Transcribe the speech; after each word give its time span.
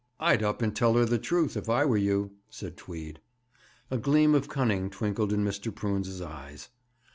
'I'd 0.19 0.41
up 0.41 0.63
and 0.63 0.75
tell 0.75 0.95
her 0.95 1.05
the 1.05 1.19
truth, 1.19 1.55
if 1.55 1.69
I 1.69 1.85
were 1.85 1.95
you,' 1.95 2.31
said 2.49 2.75
Tweed. 2.75 3.19
A 3.91 3.99
gleam 3.99 4.33
of 4.33 4.49
cunning 4.49 4.89
twinkled 4.89 5.31
in 5.31 5.45
Mr. 5.45 5.71
Prunes's 5.71 6.23
eyes. 6.23 6.69